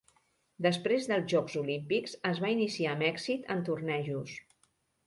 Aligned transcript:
Després 0.65 1.09
dels 1.11 1.27
Jocs 1.35 1.59
Olímpics 1.61 2.17
es 2.33 2.43
va 2.47 2.53
iniciar 2.57 2.91
amb 2.95 3.09
èxit 3.13 3.51
en 3.59 3.65
tornejos. 3.71 4.39